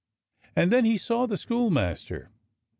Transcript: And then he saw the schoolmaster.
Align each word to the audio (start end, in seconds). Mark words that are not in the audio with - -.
And 0.55 0.71
then 0.71 0.83
he 0.83 0.97
saw 0.97 1.27
the 1.27 1.37
schoolmaster. 1.37 2.31